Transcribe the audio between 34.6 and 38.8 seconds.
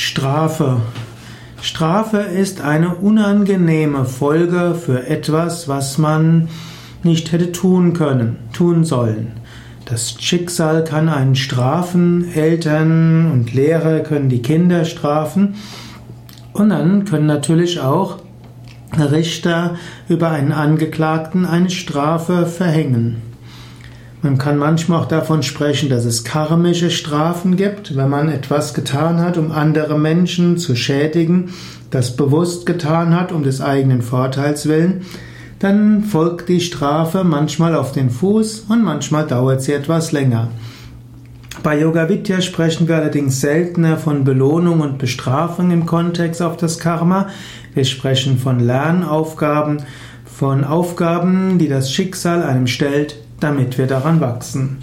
willen, dann folgt die Strafe manchmal auf den Fuß